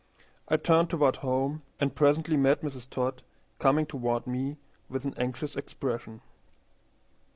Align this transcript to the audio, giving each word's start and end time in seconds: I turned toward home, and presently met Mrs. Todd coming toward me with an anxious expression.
I 0.47 0.57
turned 0.57 0.89
toward 0.89 1.17
home, 1.17 1.61
and 1.79 1.93
presently 1.93 2.35
met 2.35 2.61
Mrs. 2.63 2.89
Todd 2.89 3.21
coming 3.59 3.85
toward 3.85 4.25
me 4.25 4.57
with 4.89 5.05
an 5.05 5.13
anxious 5.15 5.55
expression. 5.55 6.21